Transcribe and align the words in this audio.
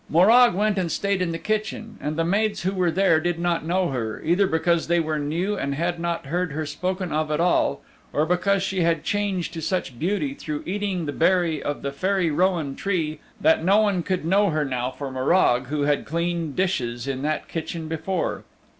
Morag 0.09 0.55
went 0.55 0.79
and 0.79 0.91
stayed 0.91 1.21
in 1.21 1.31
the 1.31 1.37
kitchen, 1.37 1.99
and 2.01 2.15
the 2.15 2.25
maids 2.25 2.63
who 2.63 2.71
were 2.71 2.89
there 2.89 3.19
did 3.19 3.37
not 3.37 3.63
know 3.67 3.89
her, 3.89 4.19
either 4.23 4.47
because 4.47 4.87
they 4.87 4.99
were 4.99 5.19
new 5.19 5.55
and 5.55 5.75
had 5.75 5.99
not 5.99 6.25
heard 6.25 6.53
her 6.53 6.65
spoken 6.65 7.11
of 7.11 7.29
at 7.29 7.39
all, 7.39 7.81
or 8.11 8.25
because 8.25 8.63
she 8.63 8.81
had 8.81 9.03
changed 9.03 9.53
to 9.53 9.61
such 9.61 9.99
beauty 9.99 10.33
through 10.33 10.63
eating 10.65 11.05
the 11.05 11.11
berry 11.13 11.61
of 11.61 11.83
the 11.83 11.91
Fairy 11.91 12.31
Rowan 12.31 12.75
Tree 12.75 13.19
that 13.39 13.63
no 13.63 13.77
one 13.79 14.01
could 14.01 14.25
know 14.25 14.49
her 14.49 14.65
now 14.65 14.89
for 14.89 15.11
Morag 15.11 15.67
who 15.67 15.83
had 15.83 16.03
cleaned 16.03 16.55
dishes 16.55 17.07
in 17.07 17.21
that 17.21 17.47
kitchen 17.47 17.87
before. 17.87 18.43